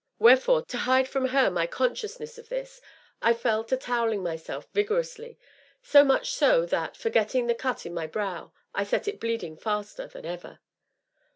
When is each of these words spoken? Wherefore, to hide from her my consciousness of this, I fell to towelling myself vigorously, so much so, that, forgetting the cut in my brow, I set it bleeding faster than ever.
Wherefore, 0.17 0.65
to 0.65 0.77
hide 0.79 1.07
from 1.07 1.27
her 1.27 1.51
my 1.51 1.67
consciousness 1.67 2.39
of 2.39 2.49
this, 2.49 2.81
I 3.21 3.35
fell 3.35 3.63
to 3.65 3.77
towelling 3.77 4.23
myself 4.23 4.67
vigorously, 4.73 5.37
so 5.83 6.03
much 6.03 6.33
so, 6.33 6.65
that, 6.65 6.97
forgetting 6.97 7.45
the 7.45 7.53
cut 7.53 7.85
in 7.85 7.93
my 7.93 8.07
brow, 8.07 8.51
I 8.73 8.83
set 8.83 9.07
it 9.07 9.19
bleeding 9.19 9.57
faster 9.57 10.07
than 10.07 10.25
ever. 10.25 10.57